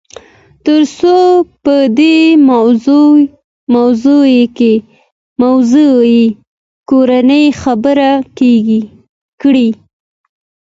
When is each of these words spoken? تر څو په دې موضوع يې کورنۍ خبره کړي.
تر 0.65 0.81
څو 0.97 1.17
په 1.63 1.75
دې 1.99 2.17
موضوع 3.73 4.21
يې 6.13 6.23
کورنۍ 6.89 7.45
خبره 7.61 8.11
کړي. 9.41 9.69